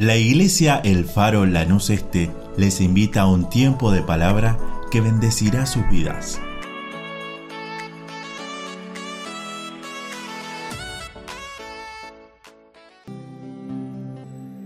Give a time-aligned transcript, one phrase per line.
[0.00, 4.56] La iglesia El Faro Lanús Este les invita a un tiempo de palabra
[4.90, 6.40] que bendecirá sus vidas.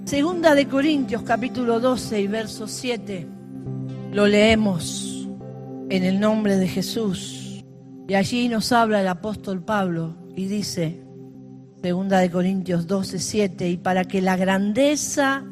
[0.05, 3.27] Segunda de Corintios capítulo 12 y verso 7.
[4.13, 5.29] Lo leemos
[5.91, 7.65] en el nombre de Jesús.
[8.07, 11.04] Y allí nos habla el apóstol Pablo y dice,
[11.85, 15.45] Segunda de Corintios 12, 7, y para que la grandeza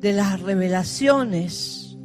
[0.00, 1.96] de las revelaciones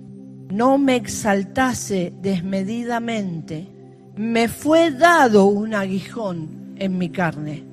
[0.52, 3.67] no me exaltase desmedidamente,
[4.16, 7.63] me fue dado un aguijón en mi carne,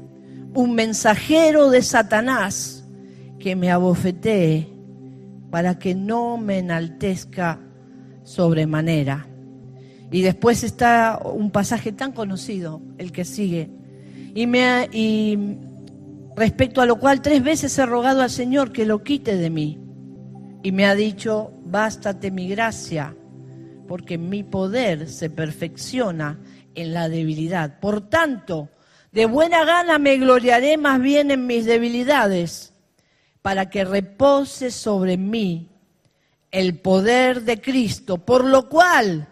[0.55, 2.89] un mensajero de Satanás
[3.39, 4.73] que me abofetee
[5.51, 7.61] para que no me enaltezca
[8.23, 9.27] sobremanera.
[10.11, 13.76] Y después está un pasaje tan conocido, el que sigue.
[14.37, 15.39] Y, me, y
[16.37, 19.81] respecto a lo cual tres veces he rogado al Señor que lo quite de mí.
[20.63, 23.17] Y me ha dicho, bástate mi gracia,
[23.89, 26.39] porque mi poder se perfecciona
[26.75, 27.81] en la debilidad.
[27.81, 28.69] Por tanto,
[29.11, 32.75] de buena gana me gloriaré más bien en mis debilidades,
[33.41, 35.71] para que repose sobre mí
[36.51, 39.29] el poder de Cristo, por lo cual,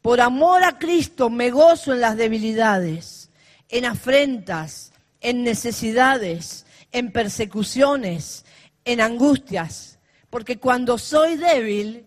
[0.00, 3.27] por amor a Cristo, me gozo en las debilidades,
[3.68, 8.44] en afrentas, en necesidades, en persecuciones,
[8.84, 9.98] en angustias,
[10.30, 12.06] porque cuando soy débil,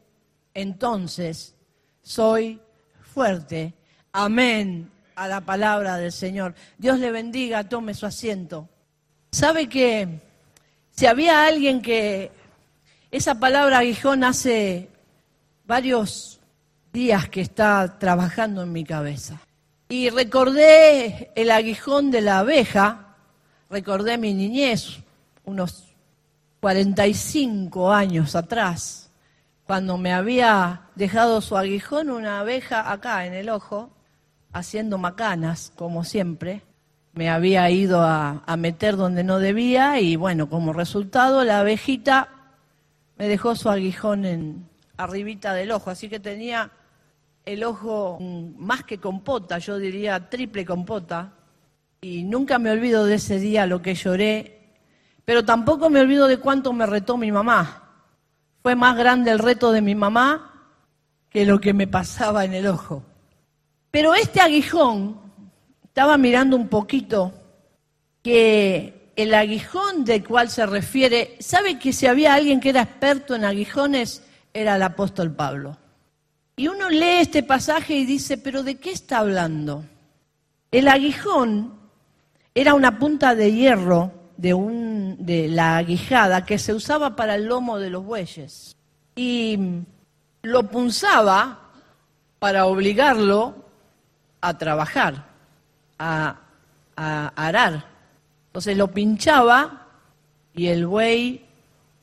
[0.53, 1.56] entonces
[2.02, 2.59] soy
[3.14, 3.73] fuerte.
[4.12, 6.56] Amén a la palabra del Señor.
[6.78, 8.68] Dios le bendiga, tome su asiento.
[9.31, 10.20] ¿Sabe que
[10.96, 12.31] si había alguien que
[13.12, 14.90] esa palabra aguijón hace
[15.66, 16.40] varios
[16.92, 19.40] días que está trabajando en mi cabeza?
[19.92, 23.17] Y recordé el aguijón de la abeja,
[23.70, 25.00] recordé mi niñez,
[25.44, 25.84] unos
[26.61, 29.12] 45 años atrás,
[29.66, 33.90] cuando me había dejado su aguijón una abeja acá en el ojo,
[34.53, 36.62] haciendo macanas, como siempre.
[37.12, 42.30] Me había ido a, a meter donde no debía y bueno, como resultado la abejita
[43.18, 46.72] me dejó su aguijón en arribita del ojo, así que tenía
[47.53, 48.17] el ojo
[48.57, 51.34] más que compota, yo diría triple compota,
[52.00, 54.59] y nunca me olvido de ese día lo que lloré,
[55.25, 57.89] pero tampoco me olvido de cuánto me retó mi mamá.
[58.63, 60.69] Fue más grande el reto de mi mamá
[61.29, 63.03] que lo que me pasaba en el ojo.
[63.91, 65.19] Pero este aguijón,
[65.83, 67.33] estaba mirando un poquito
[68.23, 73.35] que el aguijón del cual se refiere, ¿sabe que si había alguien que era experto
[73.35, 74.23] en aguijones,
[74.53, 75.78] era el apóstol Pablo?
[76.56, 79.85] Y uno lee este pasaje y dice, pero ¿de qué está hablando?
[80.72, 81.79] El aguijón
[82.53, 87.45] era una punta de hierro de, un, de la aguijada que se usaba para el
[87.45, 88.75] lomo de los bueyes.
[89.16, 89.84] Y
[90.41, 91.59] lo punzaba
[92.39, 93.56] para obligarlo
[94.41, 95.28] a trabajar,
[96.00, 96.39] a,
[96.95, 97.85] a arar.
[98.47, 99.88] Entonces lo pinchaba
[100.53, 101.45] y el buey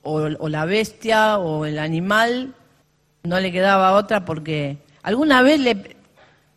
[0.02, 2.54] o, o la bestia o el animal
[3.22, 5.96] no le quedaba otra porque alguna vez le,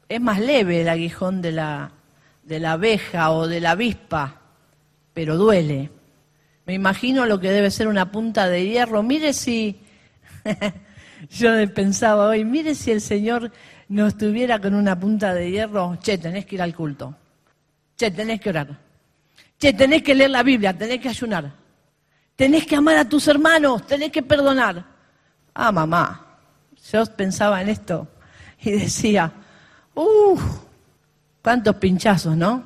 [0.09, 1.91] es más leve el aguijón de la,
[2.43, 4.41] de la abeja o de la avispa,
[5.13, 5.89] pero duele.
[6.65, 9.03] Me imagino lo que debe ser una punta de hierro.
[9.03, 9.79] Mire si,
[11.29, 13.51] yo pensaba hoy, mire si el Señor
[13.89, 17.13] no estuviera con una punta de hierro, che, tenés que ir al culto,
[17.97, 18.79] che, tenés que orar,
[19.59, 21.51] che, tenés que leer la Biblia, tenés que ayunar,
[22.37, 24.85] tenés que amar a tus hermanos, tenés que perdonar.
[25.53, 26.30] Ah, mamá,
[26.91, 28.07] yo pensaba en esto
[28.61, 29.31] y decía,
[29.95, 30.41] uff,
[31.41, 32.63] cuántos pinchazos, ¿no?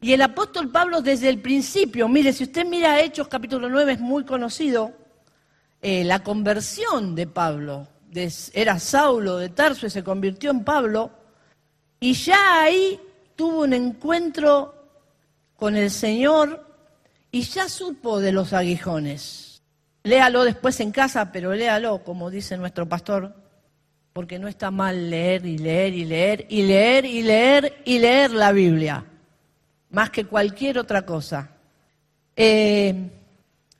[0.00, 4.00] Y el apóstol Pablo desde el principio, mire, si usted mira Hechos capítulo 9 es
[4.00, 4.92] muy conocido,
[5.80, 7.88] eh, la conversión de Pablo,
[8.52, 11.10] era Saulo de Tarso y se convirtió en Pablo,
[12.00, 13.00] y ya ahí
[13.34, 14.74] tuvo un encuentro
[15.56, 16.66] con el Señor
[17.30, 19.53] y ya supo de los aguijones.
[20.06, 23.34] Léalo después en casa, pero léalo, como dice nuestro pastor,
[24.12, 28.30] porque no está mal leer y leer y leer y leer y leer y leer
[28.32, 29.02] la Biblia,
[29.88, 31.48] más que cualquier otra cosa.
[32.36, 33.10] Eh,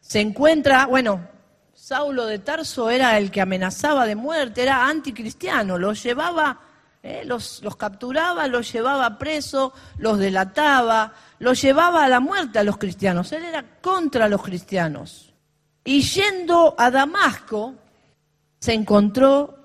[0.00, 1.28] se encuentra, bueno,
[1.74, 6.58] Saulo de Tarso era el que amenazaba de muerte, era anticristiano, los llevaba,
[7.02, 12.64] eh, los, los capturaba, los llevaba preso, los delataba, los llevaba a la muerte a
[12.64, 13.30] los cristianos.
[13.32, 15.33] Él era contra los cristianos.
[15.84, 17.74] Y yendo a Damasco,
[18.58, 19.58] se encontró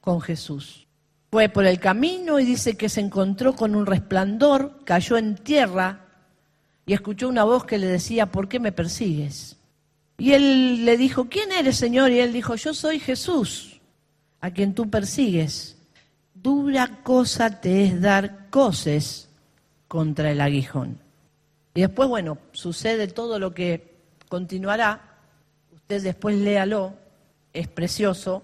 [0.00, 0.86] con Jesús.
[1.30, 6.06] Fue por el camino y dice que se encontró con un resplandor, cayó en tierra
[6.84, 9.56] y escuchó una voz que le decía, ¿por qué me persigues?
[10.18, 12.10] Y él le dijo, ¿quién eres, Señor?
[12.10, 13.80] Y él dijo, yo soy Jesús,
[14.40, 15.76] a quien tú persigues.
[16.34, 19.28] Dura cosa te es dar coces
[19.88, 20.98] contra el aguijón.
[21.74, 23.96] Y después, bueno, sucede todo lo que
[24.28, 25.15] continuará.
[25.86, 26.94] Usted después léalo,
[27.52, 28.42] es precioso.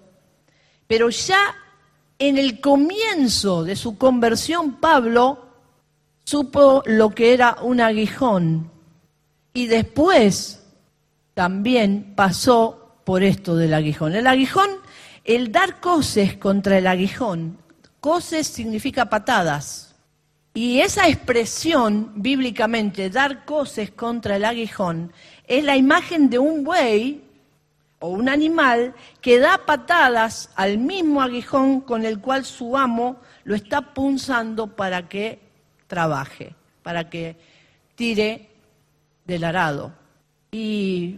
[0.87, 1.53] Pero ya
[2.17, 5.45] en el comienzo de su conversión, Pablo
[6.23, 8.71] supo lo que era un aguijón.
[9.53, 10.63] Y después
[11.33, 14.15] también pasó por esto del aguijón.
[14.15, 14.69] El aguijón,
[15.25, 17.57] el dar coces contra el aguijón,
[17.99, 19.95] coces significa patadas.
[20.53, 25.11] Y esa expresión bíblicamente, dar coces contra el aguijón,
[25.45, 27.32] es la imagen de un buey
[28.03, 33.55] o un animal que da patadas al mismo aguijón con el cual su amo lo
[33.55, 35.39] está punzando para que
[35.87, 36.53] trabaje,
[36.83, 37.37] para que
[37.95, 38.49] tire
[39.23, 39.93] del arado.
[40.51, 41.17] Y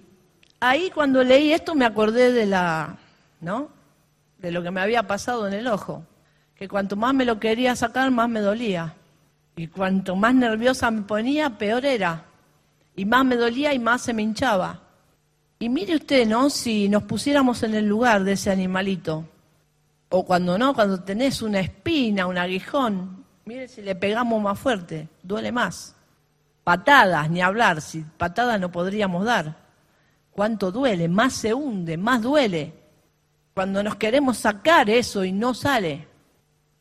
[0.59, 2.95] ahí cuando leí esto me acordé de la,
[3.41, 3.69] ¿no?
[4.37, 6.05] De lo que me había pasado en el ojo,
[6.53, 8.93] que cuanto más me lo quería sacar, más me dolía.
[9.55, 12.25] Y cuanto más nerviosa me ponía, peor era.
[12.95, 14.84] Y más me dolía y más se me hinchaba.
[15.59, 16.49] Y mire usted, ¿no?
[16.49, 19.25] Si nos pusiéramos en el lugar de ese animalito,
[20.09, 25.07] o cuando no, cuando tenés una espina, un aguijón, mire si le pegamos más fuerte,
[25.23, 25.95] duele más.
[26.63, 29.55] Patadas, ni hablar, si patadas no podríamos dar.
[30.31, 31.07] ¿Cuánto duele?
[31.07, 32.73] Más se hunde, más duele.
[33.53, 36.07] Cuando nos queremos sacar eso y no sale.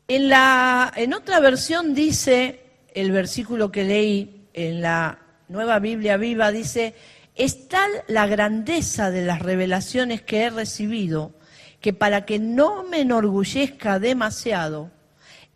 [0.07, 6.51] En, la, en otra versión dice, el versículo que leí en la Nueva Biblia Viva,
[6.51, 6.95] dice,
[7.35, 11.33] es tal la grandeza de las revelaciones que he recibido
[11.81, 14.89] que para que no me enorgullezca demasiado,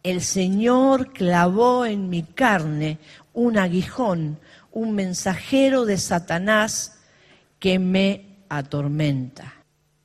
[0.03, 2.99] el Señor clavó en mi carne
[3.33, 4.39] un aguijón,
[4.71, 6.99] un mensajero de Satanás
[7.57, 9.55] que me atormenta.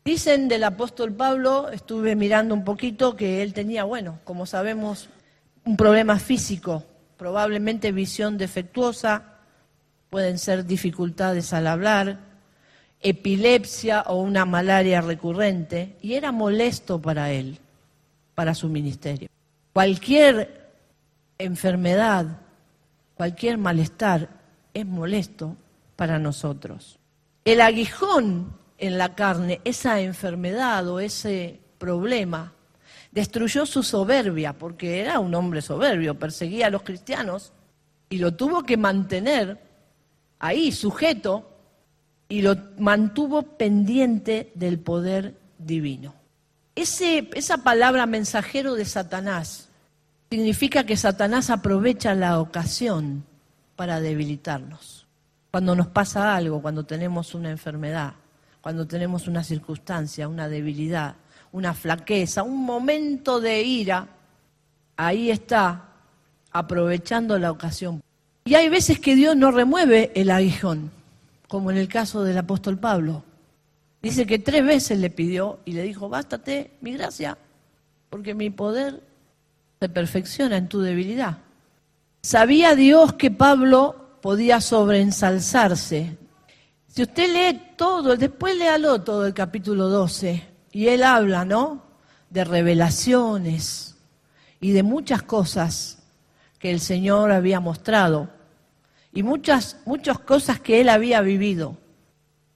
[0.04, 5.08] Dicen del apóstol Pablo, estuve mirando un poquito, que él tenía, bueno, como sabemos,
[5.64, 6.84] un problema físico,
[7.16, 9.33] probablemente visión defectuosa,
[10.14, 12.20] pueden ser dificultades al hablar,
[13.00, 17.58] epilepsia o una malaria recurrente, y era molesto para él,
[18.36, 19.28] para su ministerio.
[19.72, 20.70] Cualquier
[21.36, 22.26] enfermedad,
[23.16, 24.28] cualquier malestar
[24.72, 25.56] es molesto
[25.96, 27.00] para nosotros.
[27.44, 32.52] El aguijón en la carne, esa enfermedad o ese problema,
[33.10, 37.52] destruyó su soberbia, porque era un hombre soberbio, perseguía a los cristianos
[38.08, 39.73] y lo tuvo que mantener
[40.44, 41.50] ahí, sujeto,
[42.28, 46.14] y lo mantuvo pendiente del poder divino.
[46.74, 49.70] Esa palabra mensajero de Satanás
[50.30, 53.24] significa que Satanás aprovecha la ocasión
[53.74, 55.06] para debilitarnos.
[55.50, 58.12] Cuando nos pasa algo, cuando tenemos una enfermedad,
[58.60, 61.14] cuando tenemos una circunstancia, una debilidad,
[61.52, 64.08] una flaqueza, un momento de ira,
[64.96, 65.88] ahí está
[66.50, 68.02] aprovechando la ocasión.
[68.46, 70.90] Y hay veces que Dios no remueve el aguijón,
[71.48, 73.24] como en el caso del apóstol Pablo.
[74.02, 77.38] Dice que tres veces le pidió y le dijo, bástate mi gracia,
[78.10, 79.02] porque mi poder
[79.80, 81.38] se perfecciona en tu debilidad.
[82.20, 86.18] Sabía Dios que Pablo podía sobreensalzarse.
[86.86, 91.82] Si usted lee todo, después léalo todo el capítulo 12, y él habla, ¿no?
[92.28, 93.96] De revelaciones
[94.60, 96.02] y de muchas cosas
[96.58, 98.30] que el Señor había mostrado
[99.14, 101.78] y muchas, muchas cosas que él había vivido.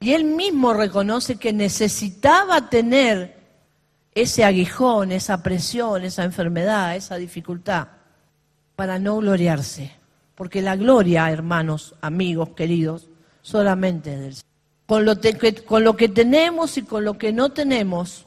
[0.00, 3.38] Y él mismo reconoce que necesitaba tener
[4.14, 7.88] ese aguijón, esa presión, esa enfermedad, esa dificultad,
[8.74, 9.92] para no gloriarse.
[10.34, 13.08] Porque la gloria, hermanos, amigos, queridos,
[13.42, 14.48] solamente del Señor.
[14.86, 15.14] Con lo,
[15.66, 18.26] con lo que tenemos y con lo que no tenemos,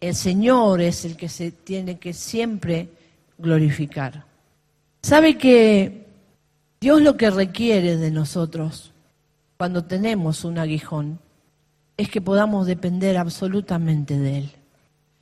[0.00, 2.88] el Señor es el que se tiene que siempre
[3.36, 4.24] glorificar.
[5.02, 5.99] ¿Sabe que
[6.82, 8.92] Dios lo que requiere de nosotros
[9.58, 11.18] cuando tenemos un aguijón
[11.98, 14.52] es que podamos depender absolutamente de Él.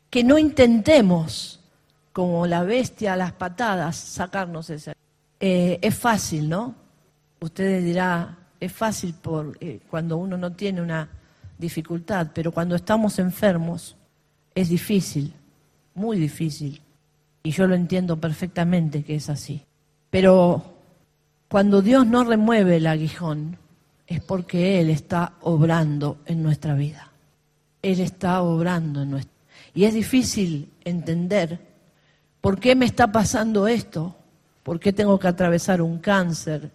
[0.08, 1.58] Que no intentemos,
[2.12, 4.94] como la bestia a las patadas, sacarnos ese.
[5.40, 6.76] Eh, es fácil, ¿no?
[7.40, 11.08] Ustedes dirán, es fácil por, eh, cuando uno no tiene una
[11.58, 13.96] dificultad, pero cuando estamos enfermos
[14.54, 15.34] es difícil,
[15.96, 16.80] muy difícil.
[17.42, 19.64] Y yo lo entiendo perfectamente que es así.
[20.08, 20.77] Pero
[21.48, 23.58] cuando Dios no remueve el aguijón,
[24.06, 27.10] es porque Él está obrando en nuestra vida.
[27.82, 29.34] Él está obrando en nuestra
[29.74, 31.60] Y es difícil entender
[32.40, 34.16] por qué me está pasando esto,
[34.62, 36.70] por qué tengo que atravesar un cáncer,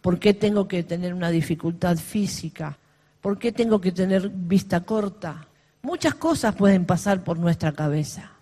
[0.00, 2.78] por qué tengo que tener una dificultad física,
[3.24, 5.48] ¿Por qué tengo que tener vista corta?
[5.80, 8.32] Muchas cosas pueden pasar por nuestra cabeza,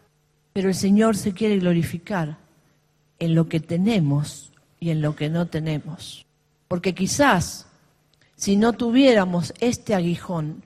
[0.52, 2.36] pero el Señor se quiere glorificar
[3.20, 4.50] en lo que tenemos
[4.82, 6.26] y en lo que no tenemos.
[6.66, 7.66] Porque quizás
[8.34, 10.64] si no tuviéramos este aguijón,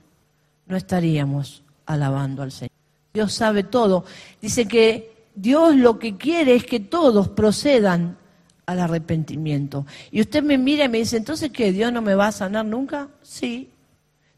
[0.65, 2.71] no estaríamos alabando al Señor.
[3.13, 4.05] Dios sabe todo.
[4.41, 8.17] Dice que Dios lo que quiere es que todos procedan
[8.65, 9.85] al arrepentimiento.
[10.09, 12.65] Y usted me mira y me dice, entonces qué, Dios no me va a sanar
[12.65, 13.09] nunca?
[13.21, 13.69] Sí.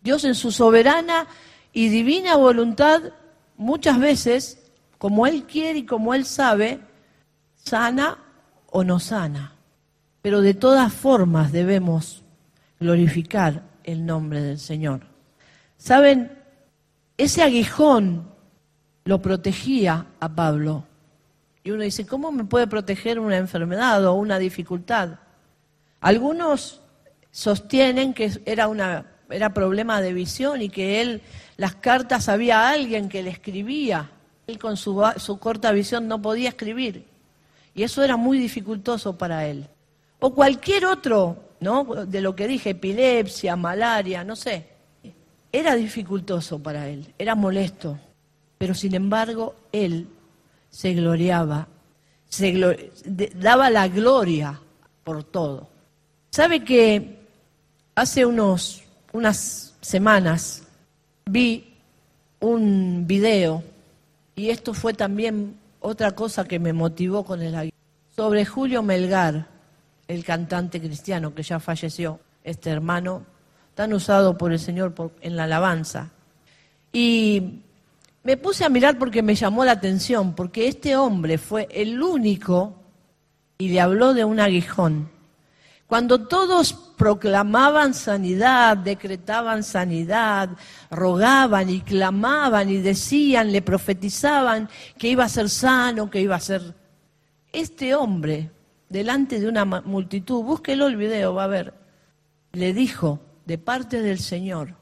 [0.01, 1.25] Dios en su soberana
[1.71, 3.01] y divina voluntad,
[3.55, 4.61] muchas veces,
[4.97, 6.81] como Él quiere y como Él sabe,
[7.55, 8.17] sana
[8.71, 9.55] o no sana.
[10.21, 12.23] Pero de todas formas debemos
[12.79, 15.01] glorificar el nombre del Señor.
[15.77, 16.31] Saben,
[17.17, 18.29] ese aguijón
[19.05, 20.85] lo protegía a Pablo.
[21.63, 25.19] Y uno dice, ¿cómo me puede proteger una enfermedad o una dificultad?
[26.01, 26.81] Algunos
[27.31, 31.21] sostienen que era, una, era problema de visión y que él,
[31.57, 34.09] las cartas había alguien que le escribía.
[34.47, 37.05] Él con su, su corta visión no podía escribir.
[37.75, 39.67] Y eso era muy dificultoso para él.
[40.19, 42.05] O cualquier otro, ¿no?
[42.05, 44.67] De lo que dije, epilepsia, malaria, no sé.
[45.51, 47.97] Era dificultoso para él, era molesto.
[48.57, 50.07] Pero sin embargo, él
[50.69, 51.67] se gloriaba,
[52.27, 52.91] se
[53.35, 54.59] daba la gloria
[55.03, 55.69] por todo.
[56.29, 57.17] ¿Sabe que
[57.95, 58.83] hace unos,
[59.13, 60.63] unas semanas
[61.25, 61.73] vi
[62.39, 63.63] un video
[64.35, 67.73] y esto fue también otra cosa que me motivó con el
[68.15, 69.47] sobre Julio Melgar,
[70.09, 73.23] el cantante cristiano que ya falleció, este hermano,
[73.75, 76.09] tan usado por el Señor en la alabanza.
[76.91, 77.61] Y
[78.23, 82.73] me puse a mirar porque me llamó la atención, porque este hombre fue el único
[83.59, 85.11] y le habló de un aguijón.
[85.85, 90.49] Cuando todos proclamaban sanidad, decretaban sanidad,
[90.89, 96.39] rogaban y clamaban y decían, le profetizaban que iba a ser sano, que iba a
[96.39, 96.75] ser...
[97.51, 98.51] Este hombre,
[98.89, 101.73] delante de una multitud, búsquelo el video, va a ver,
[102.51, 104.75] le dijo de parte del Señor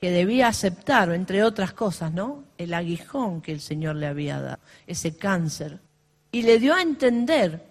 [0.00, 2.44] que debía aceptar, entre otras cosas, ¿no?
[2.56, 5.78] El aguijón que el Señor le había dado, ese cáncer.
[6.32, 7.62] Y le dio a entender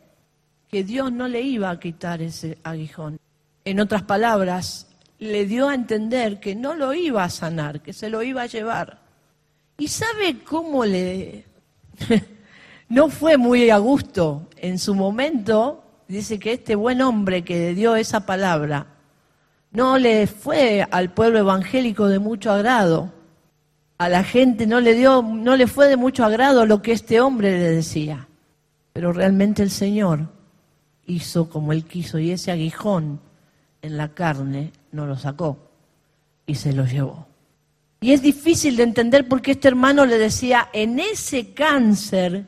[0.69, 3.19] que Dios no le iba a quitar ese aguijón.
[3.65, 8.09] En otras palabras, le dio a entender que no lo iba a sanar, que se
[8.09, 8.99] lo iba a llevar.
[9.77, 11.45] ¿Y sabe cómo le...
[12.89, 15.83] no fue muy a gusto en su momento?
[16.07, 18.87] Dice que este buen hombre que dio esa palabra
[19.71, 23.13] no le fue al pueblo evangélico de mucho agrado.
[23.97, 27.21] A la gente no le dio, no le fue de mucho agrado lo que este
[27.21, 28.27] hombre le decía.
[28.93, 30.27] Pero realmente el Señor
[31.05, 33.19] hizo como él quiso y ese aguijón
[33.81, 35.57] en la carne no lo sacó
[36.45, 37.27] y se lo llevó.
[38.01, 42.47] Y es difícil de entender porque este hermano le decía, en ese cáncer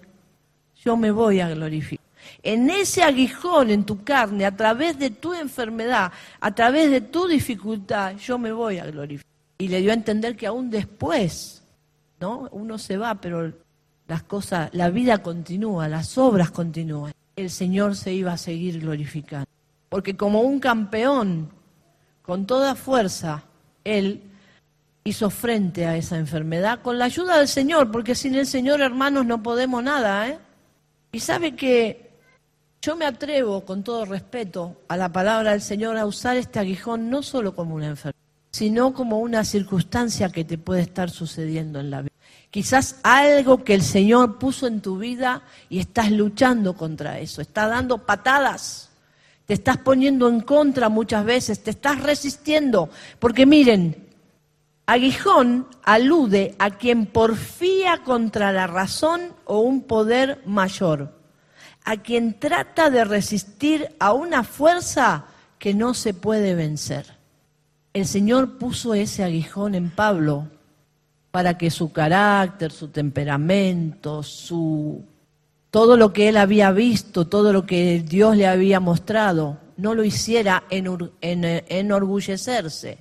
[0.84, 2.01] yo me voy a glorificar
[2.44, 7.28] en ese aguijón en tu carne, a través de tu enfermedad, a través de tu
[7.28, 9.32] dificultad, yo me voy a glorificar.
[9.58, 11.64] Y le dio a entender que aún después,
[12.20, 12.50] ¿no?
[12.52, 13.54] Uno se va, pero
[14.08, 17.14] las cosas, la vida continúa, las obras continúan.
[17.36, 19.48] El Señor se iba a seguir glorificando.
[19.88, 21.50] Porque como un campeón,
[22.22, 23.44] con toda fuerza,
[23.84, 24.24] Él
[25.04, 29.26] hizo frente a esa enfermedad con la ayuda del Señor, porque sin el Señor, hermanos,
[29.26, 30.40] no podemos nada, ¿eh?
[31.12, 32.11] Y sabe que
[32.82, 37.12] yo me atrevo, con todo respeto a la palabra del Señor, a usar este aguijón
[37.12, 38.20] no solo como una enfermedad,
[38.52, 42.12] sino como una circunstancia que te puede estar sucediendo en la vida.
[42.50, 47.70] Quizás algo que el Señor puso en tu vida y estás luchando contra eso, estás
[47.70, 48.90] dando patadas,
[49.46, 54.08] te estás poniendo en contra muchas veces, te estás resistiendo, porque miren,
[54.88, 61.21] aguijón alude a quien porfía contra la razón o un poder mayor
[61.84, 65.26] a quien trata de resistir a una fuerza
[65.60, 67.18] que no se puede vencer.
[67.94, 70.48] El Señor puso ese aguijón en Pablo
[71.32, 75.04] para que su carácter, su temperamento, su
[75.72, 80.04] todo lo que él había visto, todo lo que Dios le había mostrado, no lo
[80.04, 82.98] hiciera enorgullecerse,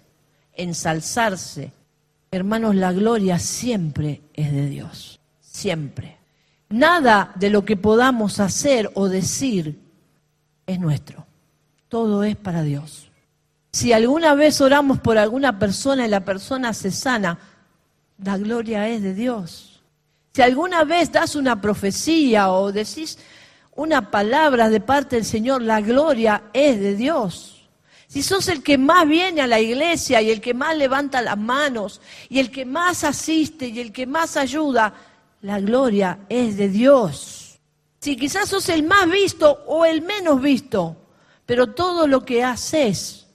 [0.55, 1.73] ensalzarse.
[2.31, 6.20] Hermanos, la gloria siempre es de Dios, siempre.
[6.71, 9.81] Nada de lo que podamos hacer o decir
[10.67, 11.27] es nuestro.
[11.89, 13.11] Todo es para Dios.
[13.73, 17.39] Si alguna vez oramos por alguna persona y la persona se sana,
[18.23, 19.83] la gloria es de Dios.
[20.33, 23.19] Si alguna vez das una profecía o decís
[23.75, 27.69] una palabra de parte del Señor, la gloria es de Dios.
[28.07, 31.39] Si sos el que más viene a la iglesia y el que más levanta las
[31.39, 34.95] manos y el que más asiste y el que más ayuda,
[35.41, 37.61] la gloria es de Dios.
[38.01, 40.97] Si quizás sos el más visto o el menos visto,
[41.47, 43.27] pero todo lo que haces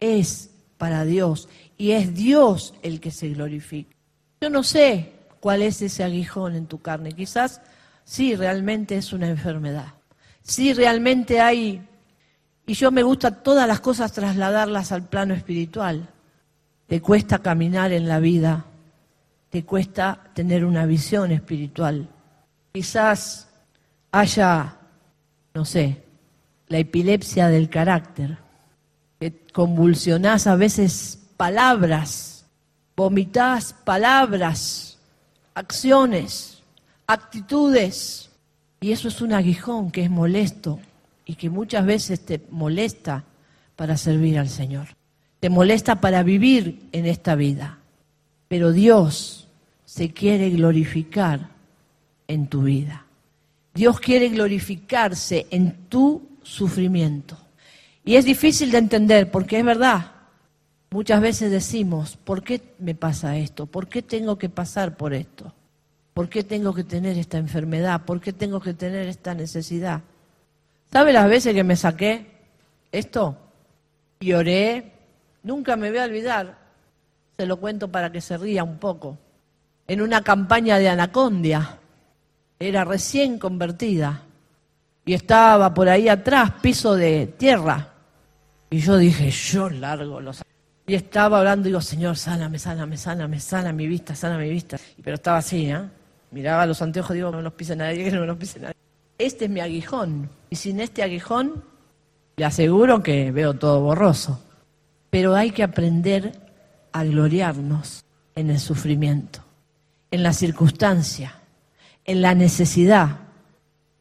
[0.00, 3.96] es para Dios y es Dios el que se glorifica.
[4.40, 7.60] Yo no sé cuál es ese aguijón en tu carne, quizás
[8.04, 9.94] sí realmente es una enfermedad,
[10.42, 11.86] sí realmente hay
[12.66, 16.08] y yo me gusta todas las cosas trasladarlas al plano espiritual.
[16.86, 18.66] Te cuesta caminar en la vida,
[19.52, 22.08] te cuesta tener una visión espiritual.
[22.72, 23.50] Quizás
[24.10, 24.78] haya,
[25.52, 26.02] no sé,
[26.68, 28.38] la epilepsia del carácter,
[29.20, 32.46] que convulsionás a veces palabras,
[32.96, 34.96] vomitás palabras,
[35.52, 36.62] acciones,
[37.06, 38.30] actitudes,
[38.80, 40.80] y eso es un aguijón que es molesto
[41.26, 43.24] y que muchas veces te molesta
[43.76, 44.88] para servir al Señor.
[45.40, 47.80] Te molesta para vivir en esta vida.
[48.48, 49.41] Pero Dios
[49.92, 51.50] se quiere glorificar
[52.26, 53.04] en tu vida.
[53.74, 57.36] Dios quiere glorificarse en tu sufrimiento.
[58.02, 60.12] Y es difícil de entender porque es verdad.
[60.88, 63.66] Muchas veces decimos, ¿por qué me pasa esto?
[63.66, 65.52] ¿Por qué tengo que pasar por esto?
[66.14, 68.06] ¿Por qué tengo que tener esta enfermedad?
[68.06, 70.00] ¿Por qué tengo que tener esta necesidad?
[70.90, 72.28] ¿Sabe las veces que me saqué
[72.92, 73.36] esto?
[74.20, 74.90] Lloré,
[75.42, 76.56] nunca me voy a olvidar,
[77.36, 79.18] se lo cuento para que se ría un poco,
[79.86, 81.78] en una campaña de Anacondia,
[82.58, 84.22] era recién convertida
[85.04, 87.88] y estaba por ahí atrás, piso de tierra,
[88.70, 90.42] y yo dije, yo largo los...
[90.86, 94.78] Y estaba hablando, digo, Señor, sáname, sáname, sáname, sana mi vista, sana mi vista.
[95.02, 95.80] Pero estaba así, ¿eh?
[96.30, 98.74] Miraba los anteojos, digo, no me pise nadie, que no me los pise nadie
[99.26, 100.28] este es mi aguijón.
[100.50, 101.64] Y sin este aguijón,
[102.36, 104.42] le aseguro que veo todo borroso.
[105.10, 106.32] Pero hay que aprender
[106.92, 109.40] a gloriarnos en el sufrimiento,
[110.12, 111.34] en la circunstancia,
[112.04, 113.18] en la necesidad,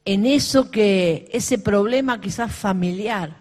[0.05, 3.37] en eso que, ese problema quizás familiar,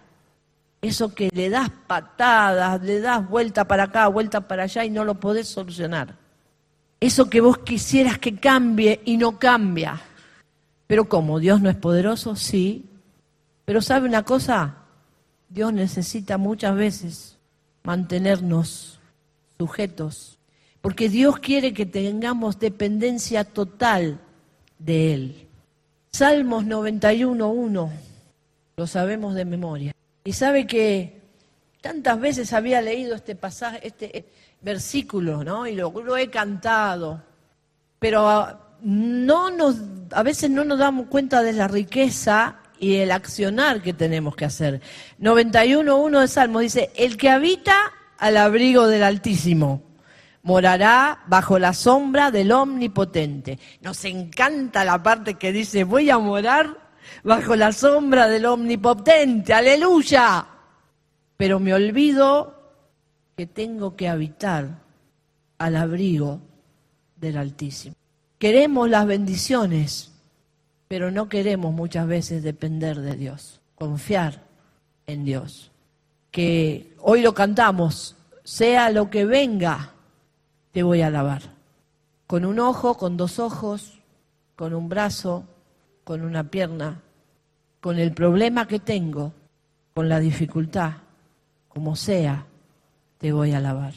[0.81, 5.05] eso que le das patadas, le das vuelta para acá, vuelta para allá y no
[5.05, 6.15] lo podés solucionar.
[6.99, 10.01] Eso que vos quisieras que cambie y no cambia.
[10.87, 11.39] Pero ¿cómo?
[11.39, 12.35] ¿Dios no es poderoso?
[12.35, 12.85] Sí.
[13.65, 14.77] Pero ¿sabe una cosa?
[15.49, 17.37] Dios necesita muchas veces
[17.83, 18.99] mantenernos
[19.57, 20.37] sujetos,
[20.81, 24.19] porque Dios quiere que tengamos dependencia total
[24.79, 25.47] de Él.
[26.11, 27.89] Salmos 91.1,
[28.75, 29.93] lo sabemos de memoria.
[30.23, 31.21] Y sabe que
[31.81, 34.25] tantas veces había leído este pasaje, este
[34.61, 35.67] versículo, ¿no?
[35.67, 37.23] Y lo, he cantado,
[37.99, 39.77] pero no nos,
[40.11, 44.45] a veces no nos damos cuenta de la riqueza y el accionar que tenemos que
[44.45, 44.81] hacer.
[45.19, 47.75] 91.1 de Salmo dice, el que habita
[48.17, 49.90] al abrigo del Altísimo
[50.43, 53.59] morará bajo la sombra del Omnipotente.
[53.81, 56.77] Nos encanta la parte que dice, voy a morar
[57.23, 60.47] bajo la sombra del Omnipotente, aleluya.
[61.37, 62.61] Pero me olvido
[63.35, 64.81] que tengo que habitar
[65.57, 66.41] al abrigo
[67.15, 67.95] del Altísimo.
[68.37, 70.11] Queremos las bendiciones,
[70.87, 74.43] pero no queremos muchas veces depender de Dios, confiar
[75.05, 75.71] en Dios.
[76.31, 79.93] Que hoy lo cantamos, sea lo que venga,
[80.71, 81.41] te voy a alabar.
[82.27, 83.99] Con un ojo, con dos ojos,
[84.55, 85.43] con un brazo,
[86.03, 87.01] con una pierna,
[87.79, 89.33] con el problema que tengo,
[89.93, 90.93] con la dificultad,
[91.67, 92.45] como sea,
[93.17, 93.93] te voy a alabar.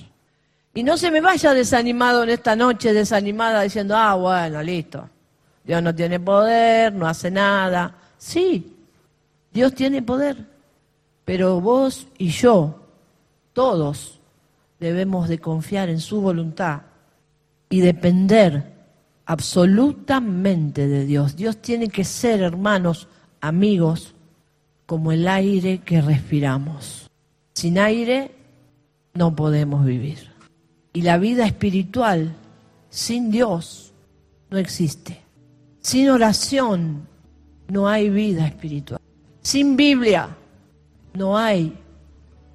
[0.75, 5.09] Y no se me vaya desanimado en esta noche, desanimada, diciendo, ah, bueno, listo.
[5.63, 7.95] Dios no tiene poder, no hace nada.
[8.19, 8.77] Sí,
[9.53, 10.37] Dios tiene poder.
[11.25, 12.81] Pero vos y yo,
[13.53, 14.21] todos,
[14.85, 16.83] debemos de confiar en su voluntad
[17.71, 18.75] y depender
[19.25, 21.37] absolutamente de Dios.
[21.37, 23.09] Dios tiene que ser, hermanos,
[23.41, 24.15] amigos,
[24.85, 27.11] como el aire que respiramos.
[27.55, 28.33] Sin aire
[29.15, 30.31] no podemos vivir.
[30.93, 32.35] Y la vida espiritual
[32.91, 33.95] sin Dios
[34.51, 35.23] no existe.
[35.81, 37.09] Sin oración
[37.69, 39.01] no hay vida espiritual.
[39.41, 40.29] Sin Biblia
[41.15, 41.73] no hay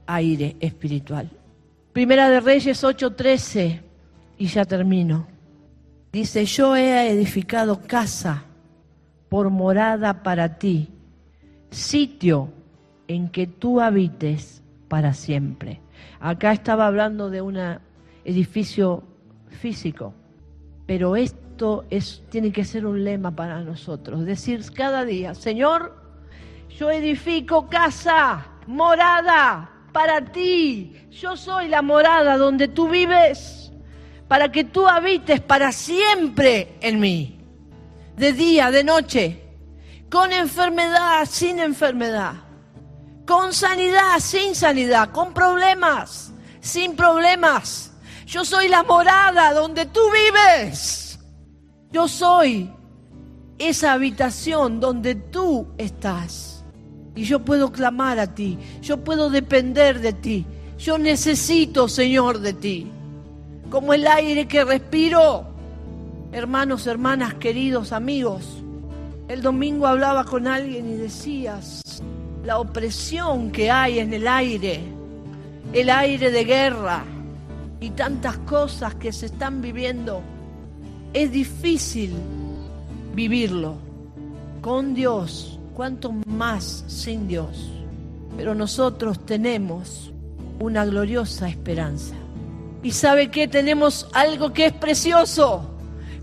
[0.05, 1.29] aire espiritual.
[1.93, 3.81] Primera de Reyes 8:13,
[4.37, 5.27] y ya termino.
[6.11, 8.43] Dice, yo he edificado casa
[9.27, 10.89] por morada para ti,
[11.69, 12.51] sitio
[13.07, 15.81] en que tú habites para siempre.
[16.19, 17.81] Acá estaba hablando de una
[18.23, 19.03] edificio
[19.49, 20.13] físico.
[20.85, 24.25] Pero esto es, tiene que ser un lema para nosotros.
[24.25, 25.95] Decir cada día, Señor,
[26.69, 31.07] yo edifico casa, morada para ti.
[31.11, 33.71] Yo soy la morada donde tú vives,
[34.27, 37.39] para que tú habites para siempre en mí,
[38.15, 39.43] de día, de noche,
[40.09, 42.33] con enfermedad, sin enfermedad,
[43.25, 47.91] con sanidad, sin sanidad, con problemas, sin problemas.
[48.25, 51.19] Yo soy la morada donde tú vives.
[51.91, 52.71] Yo soy
[53.57, 56.48] esa habitación donde tú estás.
[57.15, 60.45] Y yo puedo clamar a ti, yo puedo depender de ti.
[60.77, 62.87] Yo necesito, Señor, de ti.
[63.69, 65.45] Como el aire que respiro.
[66.31, 68.63] Hermanos, hermanas, queridos amigos,
[69.27, 71.81] el domingo hablaba con alguien y decías,
[72.45, 74.79] la opresión que hay en el aire,
[75.73, 77.03] el aire de guerra
[77.79, 80.21] y tantas cosas que se están viviendo,
[81.13, 82.13] es difícil
[83.13, 83.75] vivirlo
[84.61, 87.71] con Dios, cuanto más sin Dios.
[88.35, 90.11] Pero nosotros tenemos
[90.59, 92.15] una gloriosa esperanza.
[92.83, 95.71] ¿Y sabe que Tenemos algo que es precioso.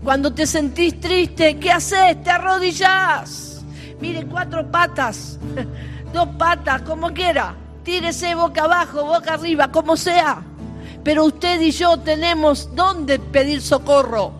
[0.03, 2.21] Cuando te sentís triste, ¿qué haces?
[2.23, 3.65] Te arrodillás.
[3.99, 5.39] Mire, cuatro patas,
[6.13, 7.55] dos patas, como quiera.
[7.83, 10.39] Tírese boca abajo, boca arriba, como sea.
[11.03, 14.33] Pero usted y yo tenemos dónde pedir socorro,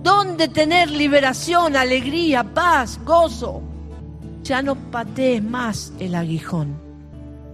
[0.00, 3.73] dónde tener liberación, alegría, paz, gozo.
[4.44, 6.74] Ya no patees más el aguijón,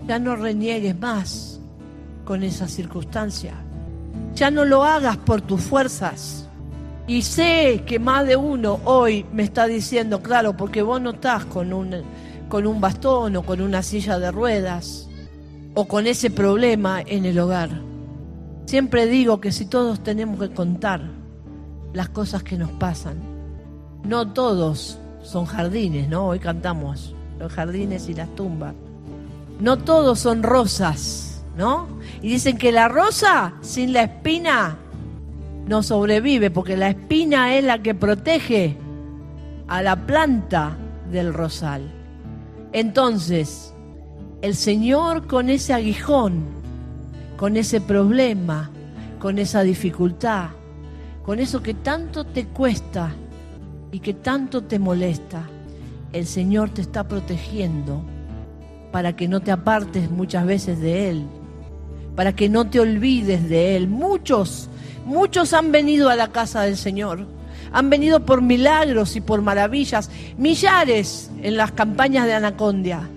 [0.09, 1.61] ya no reniegues más
[2.25, 3.55] con esa circunstancia,
[4.35, 6.49] ya no lo hagas por tus fuerzas.
[7.07, 11.45] Y sé que más de uno hoy me está diciendo, claro, porque vos no estás
[11.45, 12.03] con un,
[12.49, 15.09] con un bastón o con una silla de ruedas
[15.75, 17.71] o con ese problema en el hogar.
[18.67, 21.03] Siempre digo que si todos tenemos que contar
[21.93, 23.17] las cosas que nos pasan,
[24.05, 24.99] no todos
[25.31, 26.27] son jardines, ¿no?
[26.27, 28.75] Hoy cantamos los jardines y las tumbas.
[29.61, 31.87] No todos son rosas, ¿no?
[32.21, 34.77] Y dicen que la rosa sin la espina
[35.69, 38.77] no sobrevive porque la espina es la que protege
[39.69, 40.77] a la planta
[41.13, 41.89] del rosal.
[42.73, 43.73] Entonces,
[44.43, 46.43] el Señor con ese aguijón,
[47.37, 48.71] con ese problema,
[49.21, 50.49] con esa dificultad,
[51.25, 53.13] con eso que tanto te cuesta
[53.93, 55.49] y que tanto te molesta,
[56.13, 58.03] el Señor te está protegiendo
[58.93, 61.25] para que no te apartes muchas veces de Él,
[62.17, 63.89] para que no te olvides de Él.
[63.89, 64.71] Muchos
[65.11, 67.27] Muchos han venido a la casa del Señor.
[67.73, 70.09] Han venido por milagros y por maravillas.
[70.39, 73.09] Millares en las campañas de Anacondia.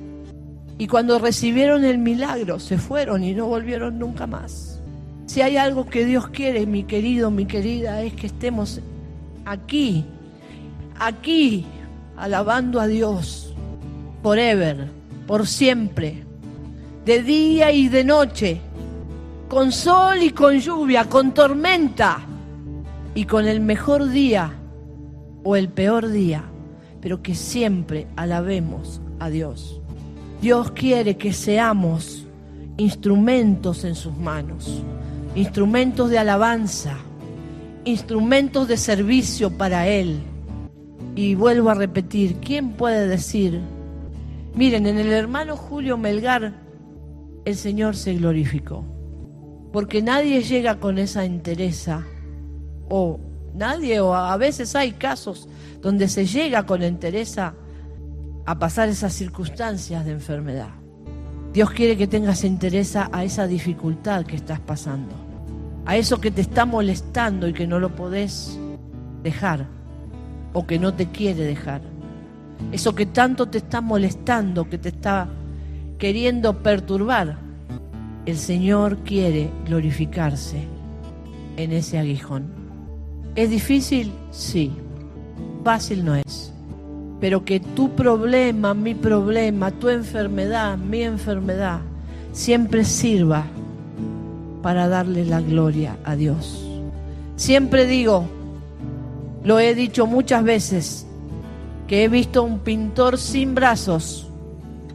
[0.80, 4.82] Y cuando recibieron el milagro se fueron y no volvieron nunca más.
[5.28, 8.82] Si hay algo que Dios quiere, mi querido, mi querida, es que estemos
[9.46, 10.04] aquí,
[11.00, 11.66] aquí,
[12.18, 13.54] alabando a Dios,
[14.22, 14.90] forever,
[15.28, 16.24] por siempre,
[17.06, 18.62] de día y de noche
[19.54, 22.22] con sol y con lluvia, con tormenta
[23.14, 24.52] y con el mejor día
[25.44, 26.44] o el peor día,
[27.00, 29.80] pero que siempre alabemos a Dios.
[30.42, 32.26] Dios quiere que seamos
[32.78, 34.82] instrumentos en sus manos,
[35.36, 36.96] instrumentos de alabanza,
[37.86, 40.20] instrumentos de servicio para Él.
[41.16, 43.60] Y vuelvo a repetir, ¿quién puede decir?
[44.56, 46.54] Miren, en el hermano Julio Melgar
[47.46, 48.86] el Señor se glorificó
[49.74, 52.06] porque nadie llega con esa entereza,
[52.90, 53.20] o
[53.56, 55.50] nadie, o a veces hay casos
[55.82, 57.56] donde se llega con entereza
[58.46, 60.70] a pasar esas circunstancias de enfermedad.
[61.54, 65.16] Dios quiere que tengas entereza a esa dificultad que estás pasando,
[65.88, 68.60] a eso que te está molestando y que no lo podés
[69.24, 69.66] dejar,
[70.54, 71.82] o que no te quiere dejar,
[72.72, 75.28] eso que tanto te está molestando, que te está
[75.98, 77.38] queriendo perturbar
[78.26, 80.64] el Señor quiere glorificarse
[81.58, 82.46] en ese aguijón.
[83.36, 84.14] ¿Es difícil?
[84.32, 84.72] Sí.
[85.64, 86.54] Fácil no es.
[87.20, 91.80] Pero que tu problema, mi problema, tu enfermedad, mi enfermedad,
[92.32, 93.46] siempre sirva
[94.62, 96.66] para darle la gloria a Dios.
[97.36, 98.26] Siempre digo,
[99.44, 101.06] lo he dicho muchas veces,
[101.88, 104.28] que he visto un pintor sin brazos